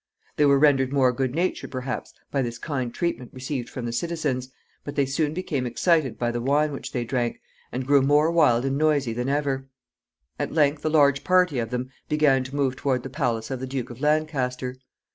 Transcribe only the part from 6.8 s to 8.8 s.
they drank, and grew more wild and